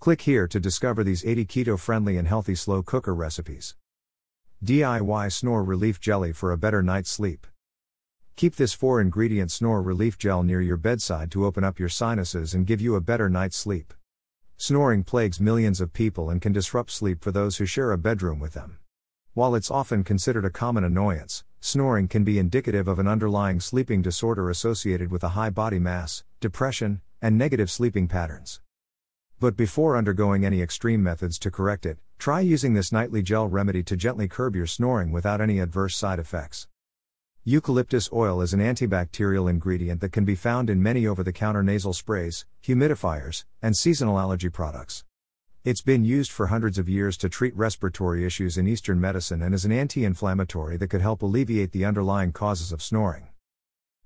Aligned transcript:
Click 0.00 0.22
here 0.22 0.48
to 0.48 0.58
discover 0.58 1.04
these 1.04 1.26
80 1.26 1.44
keto 1.44 1.78
friendly 1.78 2.16
and 2.16 2.26
healthy 2.26 2.54
slow 2.54 2.82
cooker 2.82 3.14
recipes. 3.14 3.76
DIY 4.64 5.30
Snore 5.30 5.62
Relief 5.62 6.00
Jelly 6.00 6.32
for 6.32 6.52
a 6.52 6.56
better 6.56 6.82
night's 6.82 7.10
sleep. 7.10 7.46
Keep 8.34 8.56
this 8.56 8.72
4 8.72 9.02
ingredient 9.02 9.50
snore 9.50 9.82
relief 9.82 10.16
gel 10.16 10.42
near 10.42 10.62
your 10.62 10.78
bedside 10.78 11.30
to 11.32 11.44
open 11.44 11.64
up 11.64 11.78
your 11.78 11.90
sinuses 11.90 12.54
and 12.54 12.66
give 12.66 12.80
you 12.80 12.94
a 12.94 13.00
better 13.02 13.28
night's 13.28 13.58
sleep. 13.58 13.92
Snoring 14.56 15.04
plagues 15.04 15.38
millions 15.38 15.82
of 15.82 15.92
people 15.92 16.30
and 16.30 16.40
can 16.40 16.54
disrupt 16.54 16.90
sleep 16.90 17.22
for 17.22 17.30
those 17.30 17.58
who 17.58 17.66
share 17.66 17.92
a 17.92 17.98
bedroom 17.98 18.40
with 18.40 18.54
them. 18.54 18.78
While 19.34 19.54
it's 19.54 19.70
often 19.70 20.02
considered 20.02 20.46
a 20.46 20.50
common 20.50 20.82
annoyance, 20.82 21.44
snoring 21.60 22.08
can 22.08 22.24
be 22.24 22.38
indicative 22.38 22.88
of 22.88 22.98
an 22.98 23.06
underlying 23.06 23.60
sleeping 23.60 24.00
disorder 24.00 24.48
associated 24.48 25.10
with 25.10 25.22
a 25.22 25.36
high 25.36 25.50
body 25.50 25.78
mass, 25.78 26.24
depression, 26.40 27.02
and 27.20 27.36
negative 27.36 27.70
sleeping 27.70 28.08
patterns. 28.08 28.62
But 29.40 29.56
before 29.56 29.96
undergoing 29.96 30.44
any 30.44 30.60
extreme 30.60 31.02
methods 31.02 31.38
to 31.38 31.50
correct 31.50 31.86
it, 31.86 31.98
try 32.18 32.40
using 32.40 32.74
this 32.74 32.92
nightly 32.92 33.22
gel 33.22 33.48
remedy 33.48 33.82
to 33.84 33.96
gently 33.96 34.28
curb 34.28 34.54
your 34.54 34.66
snoring 34.66 35.12
without 35.12 35.40
any 35.40 35.60
adverse 35.60 35.96
side 35.96 36.18
effects. 36.18 36.68
Eucalyptus 37.42 38.10
oil 38.12 38.42
is 38.42 38.52
an 38.52 38.60
antibacterial 38.60 39.48
ingredient 39.48 40.02
that 40.02 40.12
can 40.12 40.26
be 40.26 40.34
found 40.34 40.68
in 40.68 40.82
many 40.82 41.06
over 41.06 41.22
the 41.22 41.32
counter 41.32 41.62
nasal 41.62 41.94
sprays, 41.94 42.44
humidifiers, 42.62 43.46
and 43.62 43.74
seasonal 43.74 44.18
allergy 44.18 44.50
products. 44.50 45.04
It's 45.64 45.80
been 45.80 46.04
used 46.04 46.30
for 46.30 46.48
hundreds 46.48 46.76
of 46.76 46.86
years 46.86 47.16
to 47.16 47.30
treat 47.30 47.56
respiratory 47.56 48.26
issues 48.26 48.58
in 48.58 48.68
Eastern 48.68 49.00
medicine 49.00 49.40
and 49.40 49.54
is 49.54 49.64
an 49.64 49.72
anti 49.72 50.04
inflammatory 50.04 50.76
that 50.76 50.88
could 50.88 51.00
help 51.00 51.22
alleviate 51.22 51.72
the 51.72 51.86
underlying 51.86 52.32
causes 52.32 52.72
of 52.72 52.82
snoring. 52.82 53.28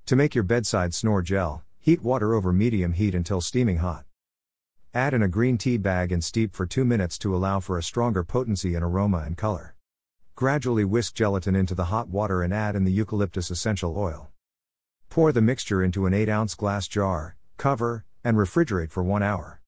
To 0.07 0.15
make 0.15 0.37
your 0.37 0.45
bedside 0.45 0.95
snore 0.95 1.23
gel, 1.23 1.65
heat 1.81 2.05
water 2.05 2.35
over 2.35 2.53
medium 2.53 2.93
heat 2.93 3.17
until 3.17 3.41
steaming 3.41 3.79
hot. 3.79 4.05
Add 4.97 5.13
in 5.13 5.25
a 5.25 5.29
green 5.29 5.59
tea 5.59 5.77
bag 5.77 6.13
and 6.13 6.23
steep 6.23 6.55
for 6.55 6.67
2 6.67 6.85
minutes 6.85 7.19
to 7.19 7.35
allow 7.35 7.59
for 7.59 7.77
a 7.77 7.83
stronger 7.83 8.23
potency 8.23 8.77
in 8.77 8.83
aroma 8.85 9.25
and 9.27 9.37
color. 9.37 9.75
Gradually 10.37 10.85
whisk 10.85 11.17
gelatin 11.17 11.57
into 11.57 11.75
the 11.75 11.87
hot 11.87 12.07
water 12.09 12.45
and 12.45 12.55
add 12.55 12.77
in 12.77 12.85
the 12.85 12.93
eucalyptus 12.93 13.51
essential 13.51 13.99
oil. 13.99 14.29
Pour 15.11 15.33
the 15.33 15.41
mixture 15.41 15.83
into 15.83 16.07
an 16.07 16.15
8 16.15 16.29
ounce 16.29 16.55
glass 16.55 16.87
jar, 16.87 17.35
cover, 17.57 18.05
and 18.23 18.37
refrigerate 18.37 18.93
for 18.93 19.03
1 19.03 19.21
hour. 19.21 19.61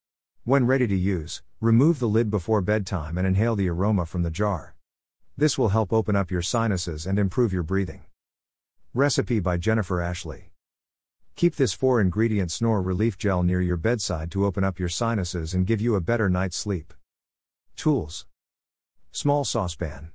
When 0.44 0.64
ready 0.64 0.86
to 0.86 0.96
use, 0.96 1.42
remove 1.60 1.98
the 1.98 2.06
lid 2.06 2.30
before 2.30 2.60
bedtime 2.60 3.18
and 3.18 3.26
inhale 3.26 3.56
the 3.56 3.68
aroma 3.68 4.06
from 4.06 4.22
the 4.22 4.30
jar. 4.30 4.76
This 5.36 5.58
will 5.58 5.70
help 5.70 5.92
open 5.92 6.14
up 6.14 6.30
your 6.30 6.42
sinuses 6.42 7.04
and 7.04 7.18
improve 7.18 7.52
your 7.52 7.64
breathing. 7.64 8.04
Recipe 8.94 9.40
by 9.40 9.56
Jennifer 9.56 10.00
Ashley. 10.00 10.52
Keep 11.36 11.56
this 11.56 11.74
4 11.74 12.00
ingredient 12.00 12.50
snore 12.50 12.80
relief 12.80 13.18
gel 13.18 13.42
near 13.42 13.60
your 13.60 13.76
bedside 13.76 14.30
to 14.30 14.46
open 14.46 14.64
up 14.64 14.78
your 14.78 14.88
sinuses 14.88 15.52
and 15.52 15.66
give 15.66 15.82
you 15.82 15.94
a 15.94 16.00
better 16.00 16.30
night's 16.30 16.56
sleep. 16.56 16.94
Tools 17.76 18.24
Small 19.12 19.44
saucepan. 19.44 20.12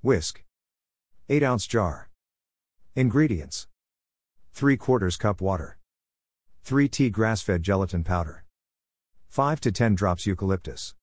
Whisk. 0.00 0.44
8 1.28 1.42
ounce 1.42 1.66
jar. 1.66 2.08
Ingredients 2.94 3.66
3 4.52 4.76
quarters 4.76 5.16
cup 5.16 5.40
water. 5.40 5.76
3 6.62 6.86
tea 6.86 7.10
grass 7.10 7.42
fed 7.42 7.64
gelatin 7.64 8.04
powder. 8.04 8.44
5 9.26 9.60
to 9.60 9.72
10 9.72 9.96
drops 9.96 10.24
eucalyptus. 10.24 10.94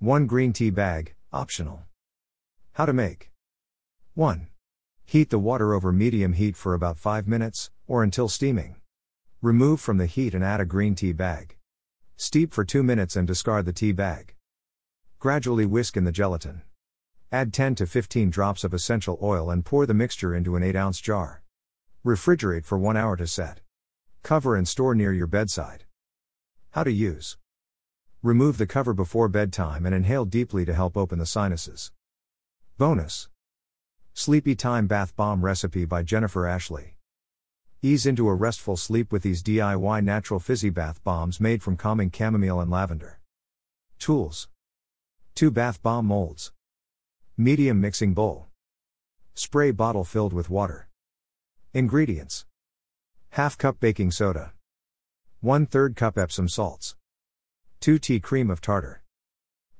1 0.00 0.26
green 0.26 0.52
tea 0.52 0.70
bag, 0.70 1.14
optional. 1.32 1.84
How 2.72 2.84
to 2.84 2.92
make 2.92 3.30
1. 4.14 4.48
Heat 5.08 5.30
the 5.30 5.38
water 5.38 5.72
over 5.72 5.92
medium 5.92 6.32
heat 6.32 6.56
for 6.56 6.74
about 6.74 6.98
5 6.98 7.28
minutes, 7.28 7.70
or 7.86 8.02
until 8.02 8.28
steaming. 8.28 8.74
Remove 9.40 9.80
from 9.80 9.98
the 9.98 10.06
heat 10.06 10.34
and 10.34 10.42
add 10.42 10.60
a 10.60 10.64
green 10.64 10.96
tea 10.96 11.12
bag. 11.12 11.56
Steep 12.16 12.52
for 12.52 12.64
2 12.64 12.82
minutes 12.82 13.14
and 13.14 13.24
discard 13.24 13.66
the 13.66 13.72
tea 13.72 13.92
bag. 13.92 14.34
Gradually 15.20 15.64
whisk 15.64 15.96
in 15.96 16.02
the 16.02 16.10
gelatin. 16.10 16.62
Add 17.30 17.52
10 17.52 17.76
to 17.76 17.86
15 17.86 18.30
drops 18.30 18.64
of 18.64 18.74
essential 18.74 19.16
oil 19.22 19.48
and 19.48 19.64
pour 19.64 19.86
the 19.86 19.94
mixture 19.94 20.34
into 20.34 20.56
an 20.56 20.64
8 20.64 20.74
ounce 20.74 21.00
jar. 21.00 21.44
Refrigerate 22.04 22.64
for 22.64 22.76
1 22.76 22.96
hour 22.96 23.16
to 23.16 23.28
set. 23.28 23.60
Cover 24.24 24.56
and 24.56 24.66
store 24.66 24.96
near 24.96 25.12
your 25.12 25.28
bedside. 25.28 25.84
How 26.70 26.82
to 26.82 26.90
use 26.90 27.36
Remove 28.24 28.58
the 28.58 28.66
cover 28.66 28.92
before 28.92 29.28
bedtime 29.28 29.86
and 29.86 29.94
inhale 29.94 30.24
deeply 30.24 30.64
to 30.64 30.74
help 30.74 30.96
open 30.96 31.20
the 31.20 31.26
sinuses. 31.26 31.92
Bonus 32.76 33.28
Sleepy 34.18 34.54
Time 34.54 34.86
Bath 34.86 35.14
Bomb 35.14 35.44
Recipe 35.44 35.84
by 35.84 36.02
Jennifer 36.02 36.46
Ashley. 36.46 36.96
Ease 37.82 38.06
into 38.06 38.30
a 38.30 38.34
restful 38.34 38.78
sleep 38.78 39.12
with 39.12 39.22
these 39.22 39.42
DIY 39.42 40.02
natural 40.02 40.40
fizzy 40.40 40.70
bath 40.70 41.04
bombs 41.04 41.38
made 41.38 41.62
from 41.62 41.76
calming 41.76 42.10
chamomile 42.10 42.58
and 42.58 42.70
lavender. 42.70 43.20
Tools 43.98 44.48
2 45.34 45.50
bath 45.50 45.82
bomb 45.82 46.06
molds, 46.06 46.50
medium 47.36 47.78
mixing 47.78 48.14
bowl, 48.14 48.48
spray 49.34 49.70
bottle 49.70 50.02
filled 50.02 50.32
with 50.32 50.48
water. 50.48 50.88
Ingredients 51.74 52.46
Half 53.32 53.58
cup 53.58 53.78
baking 53.80 54.12
soda, 54.12 54.54
1 55.42 55.66
3rd 55.66 55.94
cup 55.94 56.16
Epsom 56.16 56.48
salts, 56.48 56.96
2 57.80 57.98
tea 57.98 58.18
cream 58.18 58.50
of 58.50 58.62
tartar, 58.62 59.02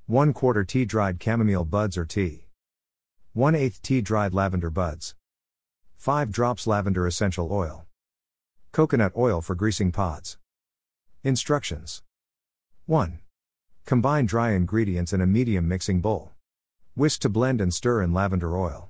1 0.05 0.35
quarter 0.35 0.63
tea 0.63 0.85
dried 0.85 1.19
chamomile 1.23 1.65
buds 1.65 1.97
or 1.97 2.05
tea. 2.05 2.46
1 3.37 3.55
8 3.55 3.81
tea 3.83 4.01
dried 4.01 4.33
lavender 4.33 4.71
buds. 4.71 5.15
5 5.99 6.33
drops 6.33 6.67
lavender 6.67 7.07
essential 7.07 7.53
oil. 7.53 7.85
Coconut 8.73 9.13
oil 9.15 9.43
for 9.43 9.55
greasing 9.55 9.93
pods. 9.93 10.39
Instructions 11.23 12.03
1. 12.87 13.19
Combine 13.85 14.25
dry 14.25 14.53
ingredients 14.53 15.13
in 15.13 15.21
a 15.21 15.27
medium 15.27 15.69
mixing 15.69 16.01
bowl. 16.01 16.33
Whisk 16.95 17.21
to 17.21 17.29
blend 17.29 17.61
and 17.61 17.75
stir 17.75 18.01
in 18.01 18.15
lavender 18.15 18.57
oil. 18.57 18.89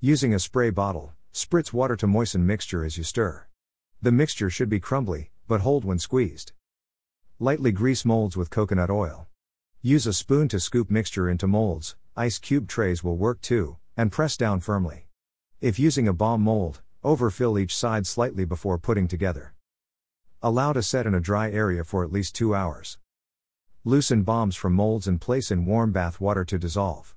Using 0.00 0.32
a 0.32 0.38
spray 0.38 0.70
bottle, 0.70 1.12
spritz 1.34 1.70
water 1.70 1.96
to 1.96 2.06
moisten 2.06 2.46
mixture 2.46 2.86
as 2.86 2.96
you 2.96 3.04
stir. 3.04 3.48
The 4.00 4.12
mixture 4.12 4.48
should 4.48 4.70
be 4.70 4.80
crumbly, 4.80 5.30
but 5.46 5.60
hold 5.60 5.84
when 5.84 5.98
squeezed. 5.98 6.52
Lightly 7.38 7.72
grease 7.72 8.06
molds 8.06 8.34
with 8.34 8.48
coconut 8.48 8.88
oil. 8.88 9.26
Use 9.82 10.06
a 10.06 10.14
spoon 10.14 10.48
to 10.48 10.58
scoop 10.58 10.90
mixture 10.90 11.28
into 11.28 11.46
molds, 11.46 11.96
Ice 12.20 12.40
cube 12.40 12.66
trays 12.66 13.04
will 13.04 13.16
work 13.16 13.40
too, 13.40 13.76
and 13.96 14.10
press 14.10 14.36
down 14.36 14.58
firmly. 14.58 15.06
If 15.60 15.78
using 15.78 16.08
a 16.08 16.12
bomb 16.12 16.40
mold, 16.40 16.82
overfill 17.04 17.56
each 17.56 17.76
side 17.76 18.08
slightly 18.08 18.44
before 18.44 18.76
putting 18.76 19.06
together. 19.06 19.54
Allow 20.42 20.72
to 20.72 20.82
set 20.82 21.06
in 21.06 21.14
a 21.14 21.20
dry 21.20 21.48
area 21.48 21.84
for 21.84 22.02
at 22.02 22.10
least 22.10 22.34
2 22.34 22.56
hours. 22.56 22.98
Loosen 23.84 24.24
bombs 24.24 24.56
from 24.56 24.72
molds 24.72 25.06
and 25.06 25.20
place 25.20 25.52
in 25.52 25.64
warm 25.64 25.92
bath 25.92 26.20
water 26.20 26.44
to 26.46 26.58
dissolve. 26.58 27.14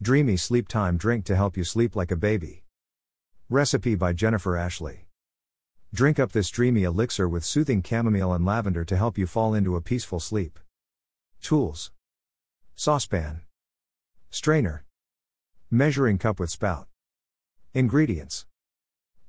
Dreamy 0.00 0.38
sleep 0.38 0.66
time 0.66 0.96
drink 0.96 1.26
to 1.26 1.36
help 1.36 1.54
you 1.54 1.62
sleep 1.62 1.94
like 1.94 2.10
a 2.10 2.16
baby. 2.16 2.64
Recipe 3.50 3.96
by 3.96 4.14
Jennifer 4.14 4.56
Ashley. 4.56 5.08
Drink 5.92 6.18
up 6.18 6.32
this 6.32 6.48
dreamy 6.48 6.84
elixir 6.84 7.28
with 7.28 7.44
soothing 7.44 7.82
chamomile 7.82 8.32
and 8.32 8.46
lavender 8.46 8.86
to 8.86 8.96
help 8.96 9.18
you 9.18 9.26
fall 9.26 9.52
into 9.52 9.76
a 9.76 9.82
peaceful 9.82 10.20
sleep. 10.20 10.58
Tools 11.42 11.90
Saucepan. 12.76 13.42
Strainer. 14.30 14.84
Measuring 15.70 16.18
cup 16.18 16.38
with 16.38 16.50
spout. 16.50 16.88
Ingredients 17.74 18.46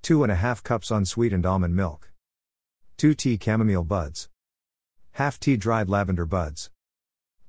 2.5 0.03 0.63
cups 0.63 0.91
unsweetened 0.91 1.45
almond 1.45 1.75
milk. 1.75 2.11
2 2.97 3.13
tea 3.13 3.37
chamomile 3.41 3.83
buds. 3.83 4.29
Half 5.11 5.39
tea 5.39 5.57
dried 5.57 5.89
lavender 5.89 6.25
buds. 6.25 6.69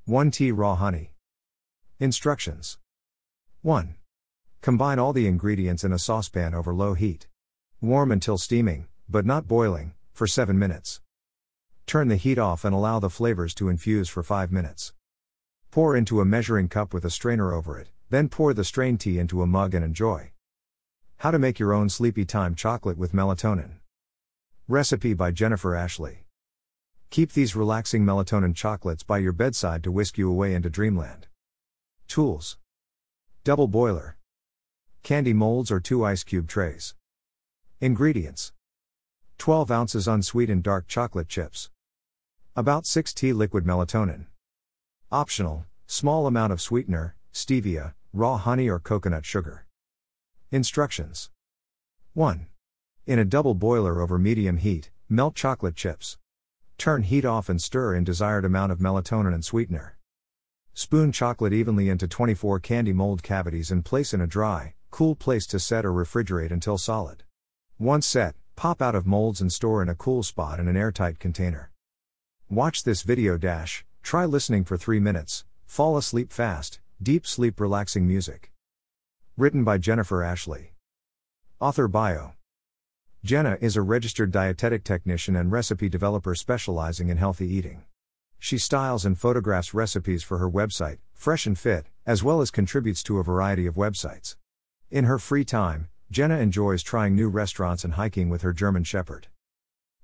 1 0.05 0.31
tea 0.31 0.53
raw 0.53 0.75
honey. 0.77 1.15
Instructions 1.99 2.79
1. 3.63 3.95
Combine 4.61 4.99
all 4.99 5.13
the 5.13 5.27
ingredients 5.27 5.85
in 5.85 5.93
a 5.93 5.99
saucepan 5.99 6.55
over 6.55 6.75
low 6.75 6.95
heat. 6.95 7.27
Warm 7.81 8.13
until 8.13 8.39
steaming, 8.39 8.87
but 9.09 9.27
not 9.27 9.49
boiling, 9.49 9.95
for 10.13 10.27
7 10.27 10.59
minutes. 10.59 11.01
Turn 11.87 12.09
the 12.09 12.17
heat 12.17 12.39
off 12.39 12.65
and 12.65 12.75
allow 12.75 12.99
the 12.99 13.11
flavors 13.11 13.55
to 13.55 13.69
infuse 13.69 14.09
for 14.09 14.23
5 14.23 14.53
minutes. 14.53 14.93
Pour 15.71 15.95
into 15.95 16.23
a 16.23 16.25
measuring 16.25 16.67
cup 16.69 16.95
with 16.95 17.05
a 17.05 17.11
strainer 17.11 17.53
over 17.53 17.79
it, 17.79 17.91
then 18.09 18.31
pour 18.31 18.55
the 18.55 18.65
strained 18.65 19.01
tea 19.01 19.19
into 19.19 19.43
a 19.43 19.47
mug 19.47 19.75
and 19.75 19.85
enjoy. 19.85 20.33
How 21.19 21.31
to 21.31 21.39
make 21.39 21.59
your 21.59 21.75
own 21.75 21.91
sleepy 21.91 22.25
time 22.25 22.55
chocolate 22.55 22.97
with 22.97 23.13
melatonin. 23.13 23.73
Recipe 24.67 25.13
by 25.13 25.31
Jennifer 25.31 25.75
Ashley. 25.75 26.25
Keep 27.11 27.33
these 27.33 27.55
relaxing 27.55 28.03
melatonin 28.03 28.55
chocolates 28.55 29.03
by 29.03 29.19
your 29.19 29.33
bedside 29.33 29.85
to 29.85 29.93
whisk 29.93 30.17
you 30.17 30.31
away 30.31 30.55
into 30.55 30.71
dreamland. 30.71 31.27
Tools 32.07 32.57
Double 33.45 33.69
boiler, 33.69 34.17
candy 35.03 35.35
molds 35.35 35.71
or 35.71 35.81
two 35.81 36.03
ice 36.03 36.25
cube 36.25 36.49
trays. 36.49 36.95
Ingredients 37.81 38.53
12 39.37 39.71
ounces 39.71 40.09
unsweetened 40.09 40.63
dark 40.63 40.89
chocolate 40.89 41.29
chips, 41.29 41.71
about 42.57 42.87
6 42.87 43.13
tea 43.13 43.35
liquid 43.35 43.65
melatonin. 43.65 44.27
Optional, 45.11 45.65
small 45.87 46.27
amount 46.27 46.53
of 46.53 46.61
sweetener, 46.61 47.17
stevia, 47.33 47.95
raw 48.13 48.37
honey 48.37 48.69
or 48.69 48.79
coconut 48.79 49.25
sugar. 49.25 49.65
Instructions 50.51 51.31
1. 52.13 52.47
In 53.07 53.19
a 53.19 53.25
double 53.25 53.55
boiler 53.55 54.03
over 54.03 54.19
medium 54.19 54.59
heat, 54.59 54.91
melt 55.09 55.35
chocolate 55.35 55.77
chips. 55.77 56.19
Turn 56.77 57.05
heat 57.05 57.25
off 57.25 57.49
and 57.49 57.59
stir 57.59 57.95
in 57.95 58.05
desired 58.05 58.45
amount 58.45 58.71
of 58.71 58.81
melatonin 58.81 59.33
and 59.33 59.43
sweetener. 59.43 59.97
Spoon 60.75 61.11
chocolate 61.11 61.55
evenly 61.55 61.89
into 61.89 62.07
24 62.07 62.61
candy 62.61 62.93
mold 62.93 63.23
cavities 63.23 63.71
and 63.71 63.87
place 63.87 64.13
in 64.13 64.21
a 64.21 64.27
dry, 64.27 64.75
cool 64.91 65.15
place 65.15 65.47
to 65.47 65.59
set 65.59 65.87
or 65.87 65.93
refrigerate 65.93 66.51
until 66.51 66.77
solid. 66.77 67.23
Once 67.79 68.07
set, 68.07 68.35
pop 68.57 68.83
out 68.83 68.95
of 68.95 69.07
molds 69.07 69.41
and 69.41 69.55
store 69.55 69.81
in 69.81 69.89
a 69.89 69.95
cool 69.95 70.23
spot 70.23 70.61
in 70.61 70.69
an 70.69 70.77
airtight 70.77 71.19
container. 71.19 71.71
Watch 72.51 72.83
this 72.83 73.01
video 73.01 73.39
dash, 73.39 73.87
try 74.03 74.25
listening 74.25 74.65
for 74.65 74.77
3 74.77 75.01
minutes, 75.01 75.45
fall 75.67 75.97
asleep 75.97 76.33
fast, 76.33 76.81
deep 77.03 77.27
sleep 77.27 77.61
relaxing 77.61 78.07
music. 78.07 78.53
Written 79.37 79.65
by 79.65 79.79
Jennifer 79.79 80.23
Ashley. 80.23 80.73
Author 81.61 81.89
Bio 81.89 82.33
Jenna 83.25 83.59
is 83.61 83.77
a 83.77 83.83
registered 83.83 84.31
dietetic 84.31 84.85
technician 84.85 85.37
and 85.37 85.53
recipe 85.53 85.89
developer 85.89 86.35
specializing 86.35 87.09
in 87.09 87.17
healthy 87.17 87.47
eating. 87.47 87.85
She 88.39 88.59
styles 88.59 89.05
and 89.05 89.19
photographs 89.19 89.75
recipes 89.75 90.23
for 90.23 90.39
her 90.39 90.51
website, 90.51 90.99
Fresh 91.13 91.47
and 91.47 91.59
Fit, 91.59 91.87
as 92.07 92.23
well 92.23 92.41
as 92.41 92.51
contributes 92.51 93.03
to 93.03 93.19
a 93.19 93.25
variety 93.25 93.67
of 93.67 93.75
websites. 93.75 94.37
In 94.91 95.05
her 95.05 95.19
free 95.19 95.45
time, 95.45 95.89
Jenna 96.11 96.39
enjoys 96.39 96.83
trying 96.83 97.15
new 97.15 97.29
restaurants 97.29 97.85
and 97.85 97.95
hiking 97.95 98.29
with 98.29 98.43
her 98.43 98.53
German 98.53 98.85
Shepherd. 98.85 99.27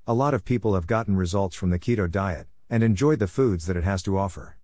A 0.06 0.12
lot 0.12 0.35
of 0.35 0.44
people 0.44 0.75
have 0.75 0.87
gotten 0.87 1.17
results 1.17 1.56
from 1.56 1.70
the 1.70 1.79
keto 1.79 2.11
diet 2.11 2.46
and 2.69 2.83
enjoy 2.83 3.17
the 3.17 3.27
foods 3.27 3.67
that 3.67 3.77
it 3.77 3.85
has 3.85 4.03
to 4.03 4.19
offer. 4.19 4.57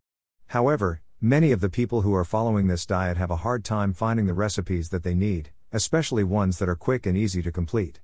However, 0.49 1.01
many 1.21 1.53
of 1.53 1.61
the 1.61 1.69
people 1.69 2.03
who 2.03 2.15
are 2.15 2.25
following 2.25 2.67
this 2.67 2.87
diet 2.87 3.17
have 3.17 3.31
a 3.31 3.37
hard 3.37 3.65
time 3.65 3.93
finding 3.93 4.27
the 4.27 4.35
recipes 4.35 4.89
that 4.89 5.03
they 5.03 5.15
need, 5.15 5.51
especially 5.73 6.25
ones 6.25 6.59
that 6.59 6.69
are 6.69 6.77
quick 6.77 7.07
and 7.07 7.17
easy 7.17 7.43
to 7.43 7.53
complete. 7.53 8.01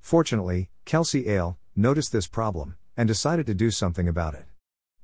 Fortunately, 0.00 0.68
Kelsey 0.84 1.28
Ale 1.28 1.58
noticed 1.74 2.12
this 2.12 2.26
problem 2.26 2.76
and 2.96 3.08
decided 3.08 3.46
to 3.46 3.54
do 3.54 3.70
something 3.70 4.08
about 4.08 4.34
it. 4.34 4.46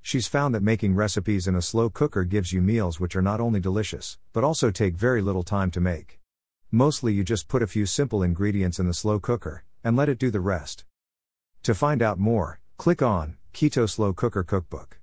She's 0.03 0.29
found 0.29 0.55
that 0.55 0.63
making 0.63 0.95
recipes 0.95 1.47
in 1.47 1.55
a 1.55 1.63
slow 1.63 1.91
cooker 1.91 2.25
gives 2.25 2.53
you 2.53 2.61
meals 2.61 2.99
which 2.99 3.17
are 3.17 3.23
not 3.23 3.41
only 3.41 3.61
delicious, 3.61 4.19
but 4.33 4.45
also 4.45 4.71
take 4.71 4.95
very 4.95 5.23
little 5.23 5.43
time 5.43 5.71
to 5.73 5.81
make. 5.81 6.19
Mostly 6.71 7.13
you 7.13 7.25
just 7.25 7.49
put 7.49 7.63
a 7.63 7.67
few 7.67 7.87
simple 7.87 8.23
ingredients 8.23 8.79
in 8.79 8.87
the 8.87 8.95
slow 8.95 9.19
cooker 9.19 9.65
and 9.83 9.97
let 9.97 10.09
it 10.09 10.19
do 10.19 10.31
the 10.31 10.41
rest. 10.41 10.85
To 11.63 11.75
find 11.75 12.03
out 12.03 12.19
more, 12.19 12.61
click 12.79 13.03
on 13.03 13.37
Keto 13.53 13.91
Slow 13.91 14.13
Cooker 14.15 14.45
Cookbook. 14.45 14.97